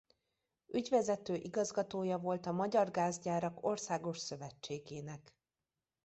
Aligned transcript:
Ügyvezető-igazgatója 0.67 2.17
volt 2.17 2.45
a 2.45 2.51
Magyar 2.51 2.91
Gázgyárak 2.91 3.65
Országos 3.65 4.17
Szövetségének. 4.17 5.33